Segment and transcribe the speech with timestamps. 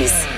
[0.00, 0.29] Oasis.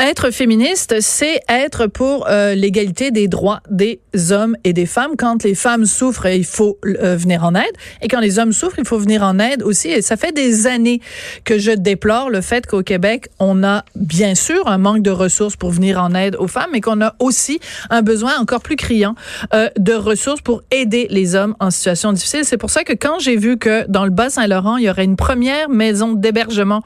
[0.00, 4.00] Être féministe, c'est être pour euh, l'égalité des droits des
[4.32, 5.12] hommes et des femmes.
[5.16, 7.72] Quand les femmes souffrent, il faut euh, venir en aide.
[8.02, 9.90] Et quand les hommes souffrent, il faut venir en aide aussi.
[9.90, 11.00] Et ça fait des années
[11.44, 15.54] que je déplore le fait qu'au Québec, on a bien sûr un manque de ressources
[15.54, 19.14] pour venir en aide aux femmes, mais qu'on a aussi un besoin encore plus criant
[19.54, 22.44] euh, de ressources pour aider les hommes en situation difficile.
[22.44, 25.16] C'est pour ça que quand j'ai vu que dans le Bas-Saint-Laurent, il y aurait une
[25.16, 26.82] première maison d'hébergement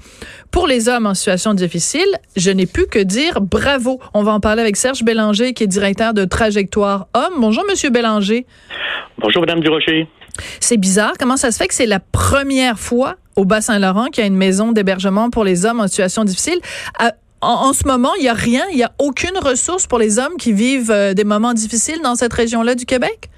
[0.50, 4.00] pour les hommes en situation difficile, je n'ai plus que dire bravo.
[4.14, 7.34] On va en parler avec Serge Bélanger, qui est directeur de Trajectoire Homme.
[7.38, 8.46] Bonjour, Monsieur Bélanger.
[9.18, 10.06] Bonjour, Madame Durocher.
[10.60, 11.14] C'est bizarre.
[11.18, 14.36] Comment ça se fait que c'est la première fois au Bas-Saint-Laurent qu'il y a une
[14.36, 16.58] maison d'hébergement pour les hommes en situation difficile?
[17.40, 20.36] en, ce moment, il n'y a rien, il n'y a aucune ressource pour les hommes
[20.38, 23.30] qui vivent euh, des moments difficiles dans cette région-là du Québec?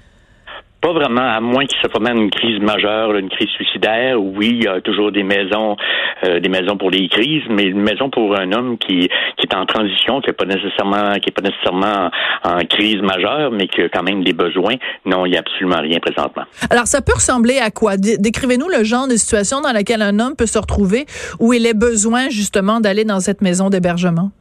[0.81, 4.19] Pas vraiment, à moins qu'il se promène une crise majeure, une crise suicidaire.
[4.19, 5.77] Oui, il y a toujours des maisons,
[6.23, 9.55] euh, des maisons pour les crises, mais une maison pour un homme qui, qui est
[9.55, 12.09] en transition, qui n'est pas nécessairement, qui est pas nécessairement
[12.43, 14.75] en, crise majeure, mais qui a quand même des besoins.
[15.05, 16.45] Non, il n'y a absolument rien présentement.
[16.71, 17.97] Alors, ça peut ressembler à quoi?
[17.97, 21.05] Décrivez-nous le genre de situation dans laquelle un homme peut se retrouver
[21.39, 24.31] où il a besoin justement d'aller dans cette maison d'hébergement.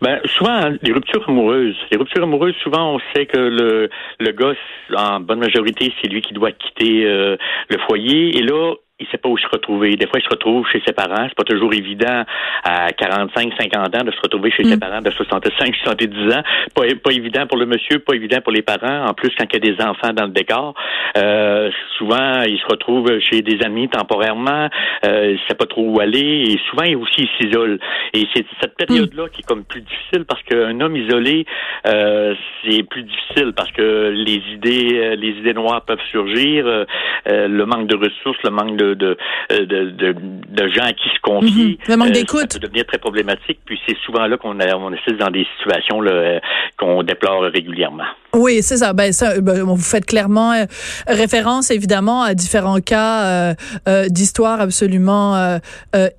[0.00, 1.76] Ben, souvent, les ruptures amoureuses.
[1.90, 4.54] Les ruptures amoureuses, souvent, on sait que le, le gars,
[4.96, 7.36] en bonne majorité, c'est lui qui doit quitter euh,
[7.68, 8.38] le foyer.
[8.38, 9.96] Et là, il sait pas où se retrouver.
[9.96, 11.26] Des fois, il se retrouve chez ses parents.
[11.28, 12.24] C'est pas toujours évident
[12.64, 14.80] à 45, 50 ans de se retrouver chez ses mm.
[14.80, 16.42] parents de 65, 70 ans.
[16.74, 19.06] Pas, pas évident pour le monsieur, pas évident pour les parents.
[19.06, 20.74] En plus, quand il y a des enfants dans le décor,
[21.16, 24.68] euh, souvent, il se retrouve chez des amis temporairement.
[25.06, 26.44] Euh, il sait pas trop où aller.
[26.48, 27.78] Et souvent, il aussi, s'isole.
[28.12, 31.46] Et c'est cette période-là qui est comme plus difficile parce qu'un homme isolé,
[31.86, 36.66] euh, c'est plus difficile parce que les idées, euh, les idées noires peuvent surgir.
[36.66, 36.84] Euh,
[37.26, 39.16] le manque de ressources, le manque de de,
[39.50, 40.14] de,
[40.48, 41.64] de, gens à qui se confier.
[41.66, 41.76] Mhm.
[41.88, 42.52] Le manque euh, d'écoute.
[42.52, 43.60] Ça peut devenir très problématique.
[43.64, 46.38] Puis c'est souvent là qu'on on assiste dans des situations euh,
[46.78, 48.04] qu'on déplore régulièrement.
[48.32, 48.92] Oui, c'est ça.
[48.92, 50.64] Ben, ça, ben, vous faites clairement euh,
[51.08, 53.54] référence évidemment à différents cas euh,
[53.88, 55.58] euh, d'histoires absolument euh,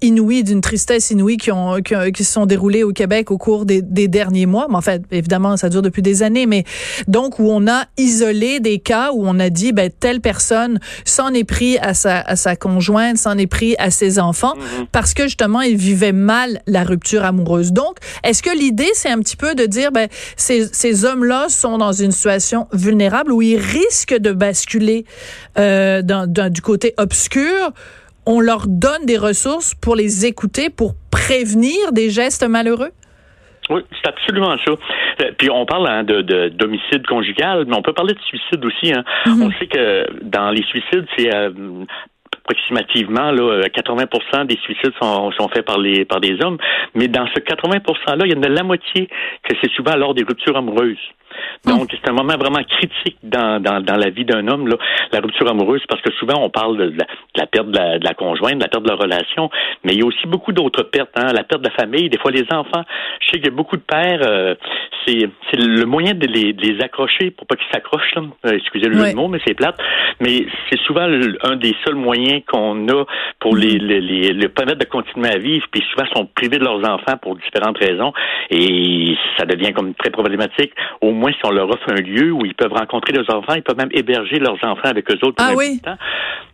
[0.02, 3.82] inouïes, d'une tristesse inouïe qui ont qui, se sont déroulées au Québec au cours des,
[3.82, 4.68] des, derniers mois.
[4.70, 6.46] Mais en fait, évidemment, ça dure depuis des années.
[6.46, 6.66] Mais
[7.08, 11.34] donc où on a isolé des cas où on a dit ben telle personne s'en
[11.34, 14.88] est pris à sa à sa conjointe, s'en est pris à ses enfants mm-hmm.
[14.92, 17.72] parce que justement il vivait mal la rupture amoureuse.
[17.72, 21.48] Donc, est-ce que l'idée c'est un petit peu de dire ben ces ces hommes là
[21.48, 25.06] sont dans une situation vulnérable où ils risquent de basculer
[25.60, 27.70] euh, dans, du côté obscur,
[28.26, 32.90] on leur donne des ressources pour les écouter, pour prévenir des gestes malheureux?
[33.70, 34.72] Oui, c'est absolument ça.
[34.72, 38.92] Euh, puis on parle hein, de, d'homicide conjugal, mais on peut parler de suicide aussi.
[38.92, 39.04] Hein.
[39.26, 39.44] Mm-hmm.
[39.44, 41.52] On sait que dans les suicides, c'est euh,
[42.44, 46.58] approximativement là, 80% des suicides sont, sont faits par les par des hommes,
[46.96, 49.08] mais dans ce 80% là, il y en a la moitié
[49.44, 50.98] que c'est souvent lors des ruptures amoureuses.
[51.66, 54.78] Donc, c'est un moment vraiment critique dans, dans, dans la vie d'un homme, là,
[55.12, 56.94] la rupture amoureuse, parce que souvent, on parle de
[57.36, 59.50] la, perte de la, de la, conjointe, de la perte de la relation,
[59.84, 62.18] mais il y a aussi beaucoup d'autres pertes, hein, la perte de la famille, des
[62.18, 62.84] fois les enfants.
[63.20, 64.56] Je sais qu'il y a beaucoup de pères, euh,
[65.06, 69.14] c'est le moyen de les, de les accrocher pour pas qu'ils s'accrochent, euh, excusez le
[69.14, 69.78] mot, mais c'est plate,
[70.20, 71.08] mais c'est souvent
[71.44, 73.06] un des seuls moyens qu'on a
[73.40, 74.00] pour les, mm-hmm.
[74.00, 77.36] les, les, permettre de continuer à vivre, puis souvent sont privés de leurs enfants pour
[77.36, 78.14] différentes raisons,
[78.50, 82.46] et ça devient comme très problématique, au moins si on leur offre un lieu où
[82.46, 85.38] ils peuvent rencontrer leurs enfants, ils peuvent même héberger leurs enfants avec eux autres.
[85.40, 85.80] Ah oui?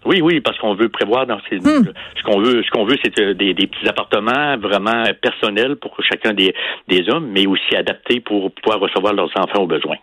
[0.05, 1.91] Oui, oui, parce qu'on veut prévoir dans ces, hmm.
[2.15, 6.33] ce qu'on veut, ce qu'on veut, c'est euh, des, petits appartements vraiment personnels pour chacun
[6.33, 6.53] des,
[6.87, 9.97] des hommes, mais aussi adaptés pour pouvoir recevoir leurs enfants aux besoins.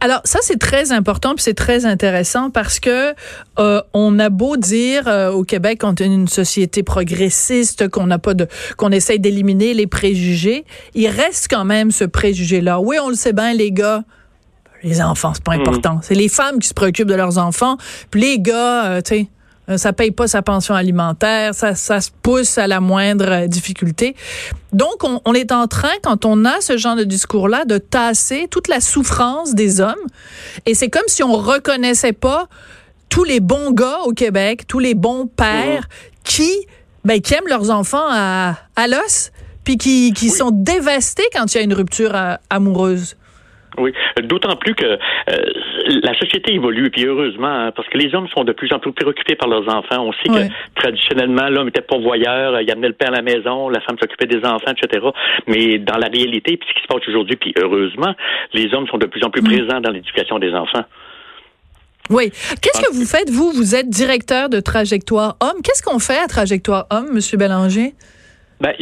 [0.00, 3.14] Alors ça c'est très important puis c'est très intéressant parce que
[3.58, 8.18] euh, on a beau dire euh, au Québec qu'on est une société progressiste qu'on n'a
[8.18, 8.46] pas de
[8.76, 10.64] qu'on essaye d'éliminer les préjugés,
[10.94, 12.80] il reste quand même ce préjugé là.
[12.80, 14.04] Oui, on le sait bien les gars,
[14.84, 15.62] les enfants, c'est pas mhm.
[15.62, 16.00] important.
[16.02, 17.76] C'est les femmes qui se préoccupent de leurs enfants.
[18.10, 19.28] Puis les gars, euh, tu sais,
[19.76, 24.14] ça paye pas sa pension alimentaire, ça, ça se pousse à la moindre euh, difficulté.
[24.72, 28.46] Donc, on, on, est en train, quand on a ce genre de discours-là, de tasser
[28.50, 29.94] toute la souffrance des hommes.
[30.66, 32.48] Et c'est comme si on reconnaissait pas
[33.08, 35.88] tous les bons gars au Québec, tous les bons pères
[36.24, 36.50] qui,
[37.04, 39.30] ben, qui aiment leurs enfants à, à l'os,
[39.62, 42.14] puis qui, qui sont dévastés quand il y a une rupture
[42.50, 43.16] amoureuse.
[43.78, 43.92] Oui,
[44.22, 44.98] d'autant plus que euh,
[46.02, 48.78] la société évolue, et puis heureusement, hein, parce que les hommes sont de plus en
[48.78, 50.06] plus préoccupés par leurs enfants.
[50.06, 53.80] On sait que traditionnellement, l'homme était pourvoyeur, il amenait le père à la maison, la
[53.80, 55.06] femme s'occupait des enfants, etc.
[55.46, 58.14] Mais dans la réalité, puis ce qui se passe aujourd'hui, puis heureusement,
[58.52, 59.46] les hommes sont de plus en plus mm.
[59.46, 60.84] présents dans l'éducation des enfants.
[62.10, 62.30] Oui.
[62.60, 63.50] Qu'est-ce que vous faites, vous?
[63.52, 65.62] Vous êtes directeur de Trajectoire Homme.
[65.62, 67.94] Qu'est-ce qu'on fait à Trajectoire Homme, Monsieur Bélanger?
[68.64, 68.72] Ben,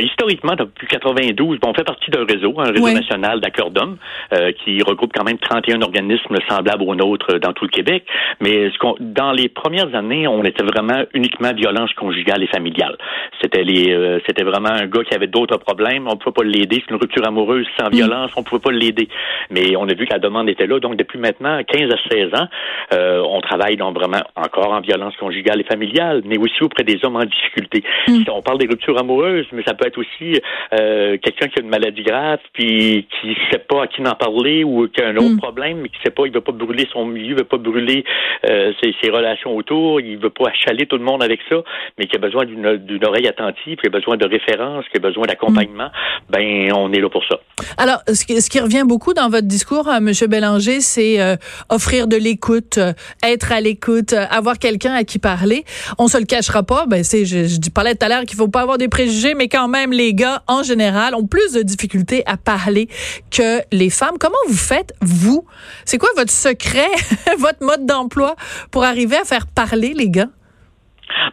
[0.00, 3.96] historiquement, depuis 92, on fait partie d'un réseau, un réseau national d'accordums
[4.32, 8.06] euh, qui regroupe quand même 31 organismes semblables aux nôtres dans tout le Québec.
[8.40, 12.96] Mais ce dans les premières années, on était vraiment uniquement violence conjugale et familiale.
[13.42, 16.06] C'était les, euh, c'était vraiment un gars qui avait d'autres problèmes.
[16.06, 16.84] On pouvait pas l'aider.
[16.84, 17.92] C'est une rupture amoureuse sans mm.
[17.92, 18.30] violence.
[18.36, 19.08] On pouvait pas l'aider.
[19.50, 20.78] Mais on a vu que la demande était là.
[20.78, 22.46] Donc depuis maintenant 15 à 16 ans,
[22.92, 27.04] euh, on travaille donc vraiment encore en violence conjugale et familiale, mais aussi auprès des
[27.04, 27.82] hommes en difficulté.
[28.06, 28.22] Mm.
[28.32, 30.40] On parle des ruptures amoureuses mais ça peut être aussi
[30.72, 34.14] euh, quelqu'un qui a une maladie grave, puis qui ne sait pas à qui en
[34.14, 35.38] parler ou qui a un autre mm.
[35.38, 38.04] problème, mais qui sait pas, il veut pas brûler son milieu, il veut pas brûler
[38.48, 41.56] euh, ses, relations autour, il veut pas achaler tout le monde avec ça,
[41.98, 45.26] mais qui a besoin d'une oreille attentive, qui a besoin de référence, qui a besoin
[45.26, 46.30] d'accompagnement, mm.
[46.30, 47.38] ben on est là pour ça.
[47.78, 50.12] Alors, ce qui, ce qui revient beaucoup dans votre discours, euh, M.
[50.28, 51.18] Bélanger, c'est
[51.68, 52.78] offrir de l'écoute,
[53.22, 55.64] être à l'écoute, avoir quelqu'un à qui parler.
[55.98, 58.48] On se le cachera pas, ben c'est, je, je parlais tout à l'heure qu'il faut
[58.48, 59.03] pas avoir des préjugés
[59.36, 62.88] mais quand même, les gars, en général, ont plus de difficultés à parler
[63.30, 64.16] que les femmes.
[64.18, 65.46] Comment vous faites, vous?
[65.84, 66.90] C'est quoi votre secret,
[67.38, 68.36] votre mode d'emploi
[68.70, 70.28] pour arriver à faire parler les gars?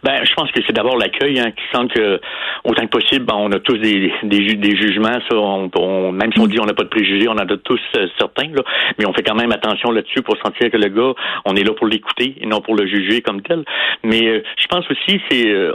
[0.02, 2.20] Ben, je pense que c'est d'abord l'accueil hein, qui sent que
[2.64, 5.18] autant que possible, ben, on a tous des, des, des jugements.
[5.28, 7.80] Ça, on, même si on dit on n'a pas de préjugés, on en a tous
[7.96, 8.62] euh, certains, là,
[8.98, 11.14] mais on fait quand même attention là-dessus pour sentir que le gars,
[11.44, 13.64] on est là pour l'écouter et non pour le juger comme tel.
[14.04, 15.74] Mais euh, je pense aussi c'est euh,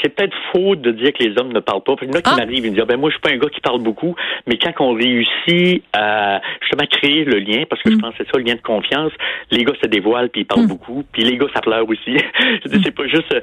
[0.00, 1.94] c'est peut-être faux de dire que les hommes ne parlent pas.
[2.02, 2.36] Il y en a qui ah.
[2.36, 4.14] m'arrivent et me disent ben moi je suis pas un gars qui parle beaucoup,
[4.46, 8.00] mais quand on réussit à justement créer le lien, parce que je mm.
[8.00, 9.12] pense que c'est ça le lien de confiance,
[9.50, 10.68] les gars se dévoilent puis ils parlent mm.
[10.68, 12.16] beaucoup, puis les gars ça pleure aussi.
[12.84, 13.34] c'est pas juste,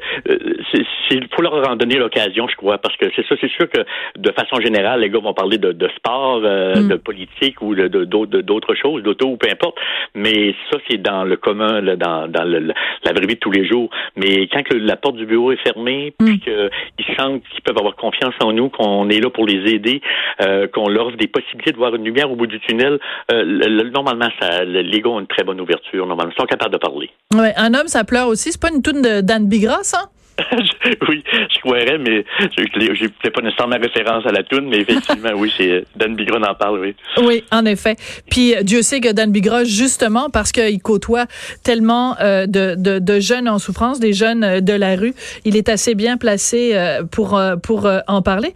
[1.12, 3.86] il faut leur en donner l'occasion, je crois, parce que c'est ça, c'est sûr que
[4.18, 6.88] de façon générale, les gars vont parler de, sport, euh, mm.
[6.88, 9.78] de politique ou de d'autres choses, d'auto ou peu importe,
[10.16, 13.90] mais ça c'est dans le commun, dans, dans la vraie vie de tous les jours.
[14.16, 18.34] Mais quand la porte du bureau est fermée, puis qu'ils sentent qu'ils peuvent avoir confiance
[18.42, 20.02] en nous, qu'on est là pour les aider,
[20.42, 23.00] euh, qu'on leur offre des possibilités de voir une lumière au bout du tunnel,
[23.32, 26.06] euh, normalement, ça, les gars ont une très bonne ouverture.
[26.06, 27.10] Normalement, ils sont capables de parler.
[27.58, 28.52] Un homme, ça pleure aussi.
[28.52, 30.10] C'est pas une toune d'Anne Bigras, hein?
[31.10, 35.52] oui, je croirais, mais je n'ai pas nécessairement référence à la toune, mais effectivement, oui,
[35.58, 36.96] c'est Dan Bigra en parle, oui.
[37.18, 37.96] Oui, en effet.
[38.30, 41.26] Puis Dieu sait que Dan Bigra, justement, parce qu'il côtoie
[41.64, 45.14] tellement euh, de, de, de, jeunes en souffrance, des jeunes euh, de la rue,
[45.46, 48.54] il est assez bien placé euh, pour, pour en parler.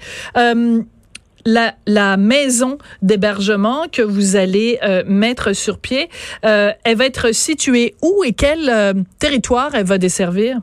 [1.45, 6.09] La, la, maison d'hébergement que vous allez mettre sur pied,
[6.41, 10.57] elle va être située où et quel territoire elle va desservir?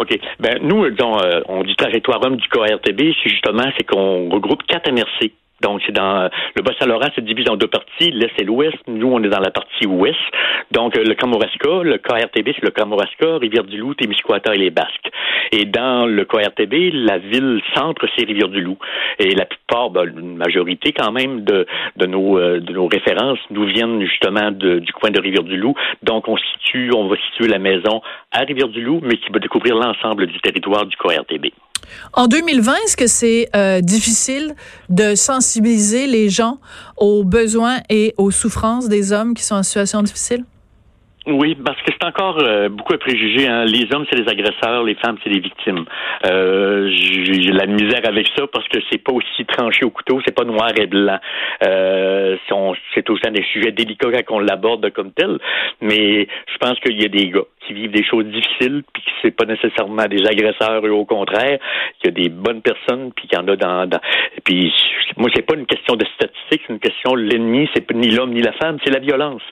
[0.00, 0.18] OK.
[0.40, 4.62] Ben, nous, disons, euh, on dit territoire homme du CORTB, c'est justement, c'est qu'on regroupe
[4.66, 5.30] quatre MRC
[5.60, 8.78] donc, c'est dans le Bas-Saint-Laurent, c'est divisé en deux parties, l'Est et l'Ouest.
[8.86, 10.18] Nous, on est dans la partie Ouest.
[10.70, 15.10] Donc, le Kamouraska, le KRTB, c'est le Kamouraska, Rivière-du-Loup, Témiscouata et les Basques.
[15.52, 18.78] Et dans le KRTB, la ville centre, c'est Rivière-du-Loup.
[19.18, 21.66] Et la plupart, ben, une majorité quand même de,
[21.96, 25.74] de, nos, euh, de nos références nous viennent justement du coin de Rivière-du-Loup.
[26.02, 28.00] Donc, on situe, on va situer la maison
[28.32, 31.48] à Rivière-du-Loup, mais qui va découvrir l'ensemble du territoire du KRTB.
[32.12, 34.54] En 2020, est-ce que c'est euh, difficile
[34.88, 36.58] de sensibiliser les gens
[36.96, 40.44] aux besoins et aux souffrances des hommes qui sont en situation difficile?
[41.26, 43.46] Oui, parce que c'est encore euh, beaucoup à préjuger.
[43.46, 43.64] Hein.
[43.66, 45.84] Les hommes, c'est les agresseurs, les femmes, c'est les victimes.
[46.24, 50.34] Euh, J'ai la misère avec ça parce que c'est pas aussi tranché au couteau, c'est
[50.34, 51.18] pas noir et blanc.
[52.94, 55.38] C'est aussi des sujets délicats quand on l'aborde comme tel.
[55.80, 59.10] Mais je pense qu'il y a des gars qui vivent des choses difficiles, puis que
[59.22, 61.58] c'est pas nécessairement des agresseurs, et au contraire,
[62.00, 64.00] qu'il y a des bonnes personnes, puis qu'il y en a dans, dans...
[64.44, 64.72] puis
[65.16, 68.42] moi c'est pas une question de statistiques, c'est une question l'ennemi, c'est ni l'homme ni
[68.42, 69.42] la femme, c'est la violence.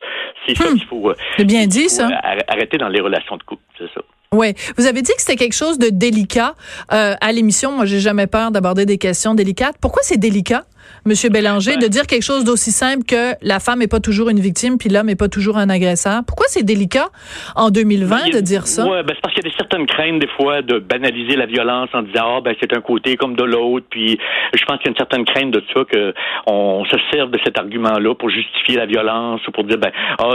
[0.46, 0.74] C'est ça hmm.
[0.74, 1.12] qu'il faut.
[1.36, 2.08] C'est bien dit ça.
[2.48, 4.00] Arrêter dans les relations de couple, c'est ça.
[4.32, 6.54] Oui, vous avez dit que c'était quelque chose de délicat
[6.92, 7.72] euh, à l'émission.
[7.72, 9.76] Moi, j'ai jamais peur d'aborder des questions délicates.
[9.80, 10.64] Pourquoi c'est délicat?
[11.04, 14.40] Monsieur Bélanger, de dire quelque chose d'aussi simple que la femme n'est pas toujours une
[14.40, 16.22] victime puis l'homme n'est pas toujours un agresseur.
[16.26, 17.08] Pourquoi c'est délicat
[17.56, 18.84] en 2020 de dire ça?
[18.84, 21.46] Oui, ben c'est parce qu'il y a des certaines craintes des fois de banaliser la
[21.46, 23.86] violence en disant ah ben c'est un côté comme de l'autre.
[23.90, 24.18] Puis
[24.54, 26.14] je pense qu'il y a une certaine crainte de ça que
[26.46, 30.34] on se sert de cet argument-là pour justifier la violence ou pour dire ben ah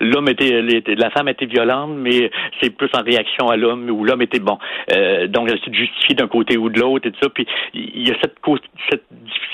[0.00, 0.62] l'homme était,
[0.96, 2.30] la femme était violente mais
[2.60, 4.58] c'est plus en réaction à l'homme ou l'homme était bon.
[4.92, 7.28] Euh, donc c'est de justifier d'un côté ou de l'autre et tout ça.
[7.28, 8.36] Puis il y a cette
[8.90, 9.04] cette,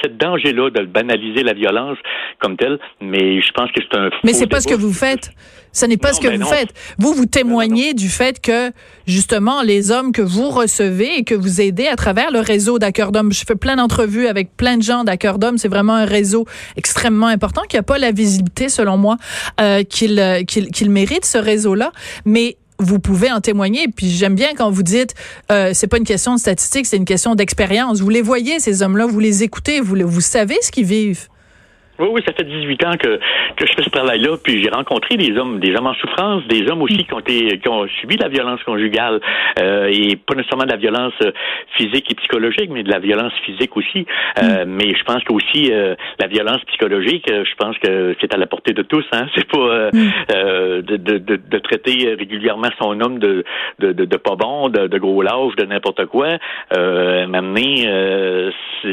[0.03, 1.99] cette danger-là de banaliser la violence
[2.41, 4.11] comme telle, mais je pense que c'est un.
[4.25, 5.31] Mais c'est pas ce que vous faites.
[5.73, 6.73] Ce n'est pas ce que vous faites.
[6.99, 8.73] Vous, vous témoignez du fait que,
[9.07, 13.31] justement, les hommes que vous recevez et que vous aidez à travers le réseau d'Accordum,
[13.31, 16.47] je fais plein d'entrevues avec plein de gens d'Accordum, c'est vraiment un réseau
[16.79, 19.17] extrêmement important qui n'a pas la visibilité, selon moi,
[19.61, 21.93] euh, qu'il qu'il mérite, ce réseau-là.
[22.25, 23.89] Mais vous pouvez en témoigner.
[23.89, 25.15] Puis j'aime bien quand vous dites,
[25.51, 28.01] euh, c'est pas une question de statistique, c'est une question d'expérience.
[28.01, 31.29] Vous les voyez ces hommes-là, vous les écoutez, vous vous savez ce qu'ils vivent.
[31.99, 33.19] Oui, oui, ça fait 18 ans que,
[33.57, 36.69] que je fais ce travail-là, puis j'ai rencontré des hommes, des hommes en souffrance, des
[36.71, 39.21] hommes aussi qui ont, été, qui ont subi la violence conjugale,
[39.59, 41.33] euh, et pas nécessairement de la violence euh,
[41.77, 44.07] physique et psychologique, mais de la violence physique aussi.
[44.43, 44.69] Euh, mm.
[44.69, 48.73] Mais je pense qu'aussi euh, la violence psychologique, je pense que c'est à la portée
[48.73, 49.05] de tous.
[49.13, 49.27] Hein.
[49.35, 50.83] C'est pas mm.
[50.83, 53.45] de, de, de, de, traiter régulièrement son homme de,
[53.79, 56.39] de, de, pas bon, de, de gros lâche, de n'importe quoi.
[56.77, 58.53] Euh, M'amener,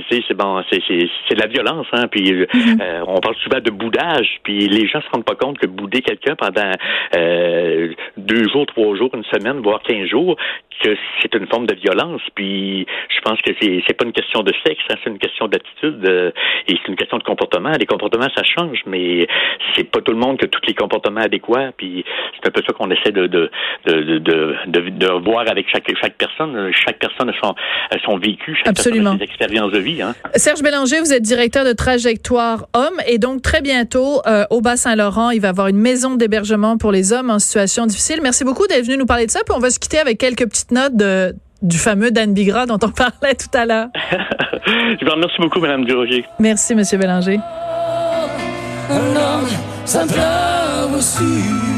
[0.10, 2.08] c'est bon, c'est de la violence, hein.
[2.10, 2.82] Puis mm-hmm.
[2.94, 6.02] Euh, on parle souvent de boudage, puis les gens se rendent pas compte que bouder
[6.02, 6.72] quelqu'un pendant
[7.16, 10.36] euh, deux jours, trois jours, une semaine, voire quinze jours,
[10.82, 12.22] que c'est une forme de violence.
[12.36, 15.48] Puis je pense que c'est c'est pas une question de sexe, hein, c'est une question
[15.48, 16.32] d'attitude euh,
[16.68, 17.72] et c'est une question de comportement.
[17.80, 19.28] Les comportements ça change, mais
[19.76, 21.72] c'est pas tout le monde que tous les comportements adéquats.
[21.78, 23.50] Puis c'est un peu ça qu'on essaie de de,
[23.86, 26.72] de de, de, de voir avec chaque chaque personne.
[26.74, 27.56] Chaque personne a son
[28.06, 29.12] son vécu, chaque Absolument.
[29.12, 30.02] personne a ses expériences de vie.
[30.02, 30.14] Hein.
[30.36, 35.30] Serge Bélanger, vous êtes directeur de Trajectoire Homme et donc très bientôt euh, au Bas-Saint-Laurent,
[35.32, 38.20] il va y avoir une maison d'hébergement pour les hommes en situation difficile.
[38.22, 39.42] Merci beaucoup d'être venu nous parler de ça.
[39.46, 43.36] Puis on va se quitter avec quelques de, du fameux Dan Bigra dont on parlait
[43.36, 43.88] tout à l'heure.
[44.66, 46.26] Je vous remercie beaucoup, Mme Duroger.
[46.40, 47.40] Merci, Monsieur Bélanger.
[48.90, 49.48] Un homme,
[49.86, 50.04] ça
[50.96, 51.73] aussi.